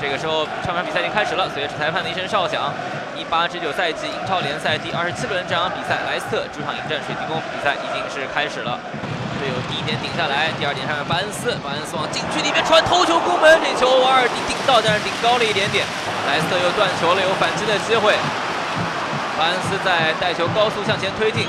[0.00, 1.50] 这个时候，上场比赛已经开始了。
[1.52, 2.72] 随着裁判的一声哨响，
[3.18, 8.78] 一八至九赛季英超联赛第二十七轮这场比赛，莱斯特主场迎战水晶宫，比赛已经是开始了。
[9.38, 15.86] 队友第一点顶下来，第二点上巴恩斯，巴恩斯往禁区里面传，头球攻门，这球瓦尔迪顶到，但是顶高了一点点。
[16.26, 18.14] 莱斯特又断球了，有反击的机会。
[19.38, 21.46] 巴恩斯在带球高速向前推进。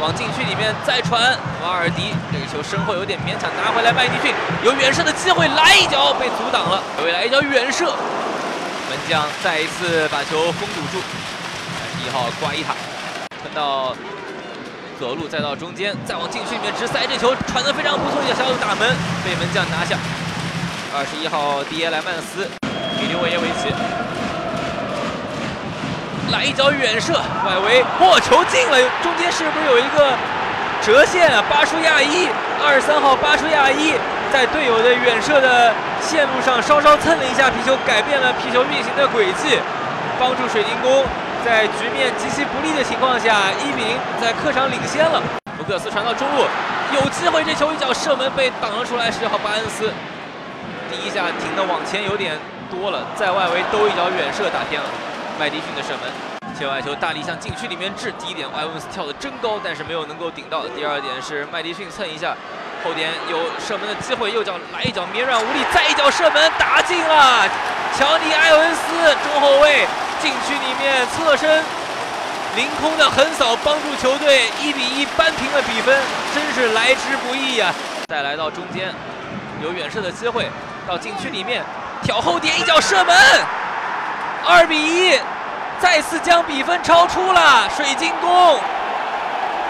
[0.00, 4.32] 往禁区里面再传，瓦尔迪这个球身后有点勉强拿回来，麦迪逊
[4.62, 7.86] 有远射的机会，来一脚被阻挡了，又来一脚远射，
[8.88, 11.02] 门将再一次把球封堵住。
[12.04, 12.72] 一号瓜伊塔
[13.42, 13.94] 分到
[14.98, 18.88] 左路，再到中间，再往禁区里面直塞，这球传得非常不错，一脚小打门
[19.24, 19.98] 被门将拿下。
[20.94, 22.48] 二十一号迪耶莱曼斯，
[22.98, 23.74] 给刘伟耶维奇。
[26.30, 28.76] 来一脚远射，外围，破，球进了！
[29.02, 30.12] 中间是不是有一个
[30.82, 31.42] 折线啊？
[31.48, 32.28] 巴舒亚伊，
[32.62, 33.94] 二十三号巴舒亚伊
[34.30, 39.58] 在队友的远射的线路上稍稍蹭了一下皮球，改变了皮球运行的轨迹，
[40.20, 41.04] 帮助水晶宫
[41.44, 45.22] 在局面极其不利的情况下，一比零在客场领先了。
[45.56, 46.44] 福克斯传到中路，
[46.92, 49.90] 有机会，这球一脚射门被挡了出来，十号巴恩斯
[50.90, 52.36] 第一下停的往前有点
[52.70, 54.88] 多了，在外围兜一脚远射打偏了。
[55.38, 56.10] 麦迪逊的射门，
[56.58, 58.10] 切外球大力向禁区里面掷。
[58.18, 60.66] 第一点，埃文斯跳的真高，但是没有能够顶到。
[60.74, 62.34] 第二点是麦迪逊蹭一下，
[62.82, 67.46] 后点有射门的机会，右脚来一脚绵软无力，再一脚射门打进了。
[67.96, 69.86] 乔尼埃文斯中后卫
[70.20, 71.62] 禁区里面侧身
[72.56, 75.96] 凌空的横扫，帮助球队一比一扳平了比分，
[76.34, 77.72] 真是来之不易呀！
[78.08, 78.92] 再来到中间，
[79.62, 80.50] 有远射的机会，
[80.88, 81.62] 到禁区里面
[82.02, 83.14] 挑后点一脚射门。
[84.50, 85.12] 二比一，
[85.78, 88.58] 再次将比分超出了水晶宫。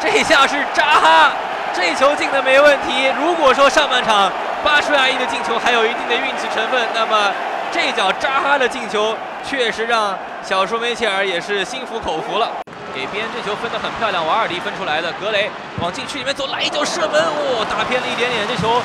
[0.00, 1.32] 这下是扎哈，
[1.74, 3.12] 这球进的没问题。
[3.20, 4.32] 如果说上半场
[4.64, 7.30] 巴舒亚伊的进球还有一定的运气成分，那么
[7.70, 9.14] 这脚扎哈的进球
[9.46, 12.50] 确实让小舒梅切尔也是心服口服了。
[12.94, 15.50] 给边这球分得很漂亮，瓦尔迪分出来的，格雷
[15.82, 18.40] 往禁区里面走，来一脚射门，哦，打偏了一点点。
[18.48, 18.80] 这球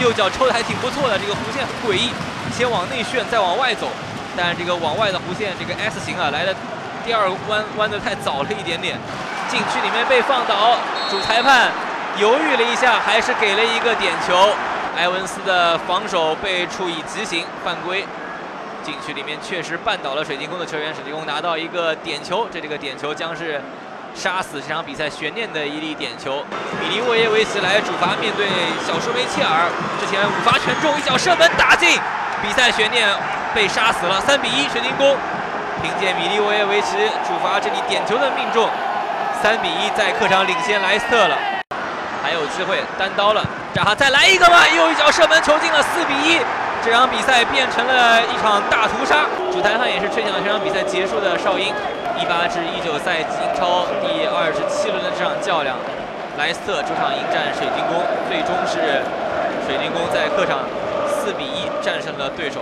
[0.00, 2.12] 右脚抽的还挺不错的，这个弧线很诡异，
[2.54, 3.88] 先往内旋，再往外走。
[4.36, 6.54] 但这个往外的弧线，这个 S 型啊，来的
[7.04, 8.96] 第二弯弯的太早了一点点，
[9.48, 10.76] 禁区里面被放倒，
[11.10, 11.70] 主裁判
[12.18, 14.50] 犹豫了一下，还是给了一个点球。
[14.96, 18.04] 埃文斯的防守被处以极刑犯规，
[18.82, 23.62] 禁区里面确实绊倒了水晶宫的球员，水晶宫拿到一个点球，这这个点球将是
[24.14, 26.44] 杀死这场比赛悬念的一粒点球。
[26.82, 28.46] 米尼沃耶维奇来主罚，面对
[28.86, 29.70] 小舒梅切尔，
[30.00, 31.98] 之前五罚全中，一脚射门打进，
[32.42, 33.08] 比赛悬念。
[33.54, 35.16] 被杀死了，三比一，水晶宫
[35.82, 36.96] 凭借米利沃耶维奇
[37.26, 38.68] 主罚这里点球的命中，
[39.42, 41.36] 三比一在客场领先莱斯特了，
[42.22, 43.42] 还有机会单刀了，
[43.74, 46.38] 扎哈再来一个吧，又一脚射门球进了，四比一，
[46.84, 51.74] 这场比赛变成了一场大屠杀，主裁判也是吹响了这场比赛结束的哨音，
[52.20, 55.76] 一八至一九赛季英超第二十七轮的这场较量，
[56.38, 59.02] 莱斯特主场迎战水晶宫，最终是
[59.66, 60.60] 水晶宫在客场
[61.08, 62.60] 四比一战胜了对手。